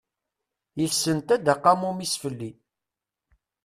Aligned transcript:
Yessenta-d 0.79 1.45
aqamum-is 1.53 2.13
fell-i. 2.21 2.51